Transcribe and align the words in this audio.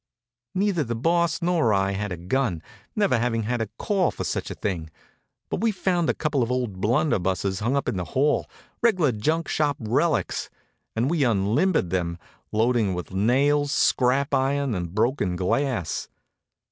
Neither 0.55 0.83
the 0.83 0.95
Boss 0.95 1.43
nor 1.43 1.71
I 1.75 1.91
had 1.91 2.11
a 2.11 2.17
gun, 2.17 2.63
never 2.95 3.19
having 3.19 3.43
had 3.43 3.61
a 3.61 3.69
call 3.77 4.09
for 4.09 4.23
such 4.23 4.49
a 4.49 4.55
thing, 4.55 4.89
but 5.47 5.61
we 5.61 5.71
found 5.71 6.09
a 6.09 6.15
couple 6.15 6.41
of 6.41 6.49
old 6.51 6.81
blunderbusses 6.81 7.59
hung 7.59 7.75
up 7.75 7.87
in 7.87 7.97
the 7.97 8.05
hall, 8.05 8.47
reg'lar 8.81 9.11
junkshop 9.11 9.75
relics, 9.79 10.49
and 10.95 11.07
we 11.07 11.23
unlimbered 11.23 11.91
them, 11.91 12.17
loading 12.51 12.95
with 12.95 13.13
nails, 13.13 13.71
scrap 13.71 14.33
iron, 14.33 14.73
and 14.73 14.95
broken 14.95 15.35
glass. 15.35 16.09